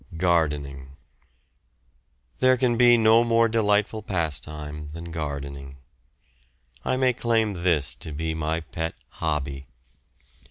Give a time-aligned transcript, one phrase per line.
[0.17, 0.95] GARDENING.
[2.39, 5.77] There can be no more delightful pastime than gardening.
[6.83, 9.67] I may claim this to be my pet "hobby."